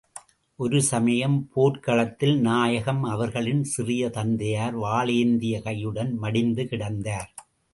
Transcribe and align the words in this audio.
ஒரு 0.59 0.81
சமயம், 0.81 1.49
போர்க் 1.53 1.83
களத்தில் 1.83 2.39
நாயகம் 2.39 3.03
அவர்களின் 3.03 3.63
சிறிய 3.63 4.09
தந்தையார் 4.09 4.79
வாளேந்திய 4.79 5.61
கையுடன் 5.61 6.11
மடிந்து 6.15 6.63
கிடந்தார். 6.63 7.31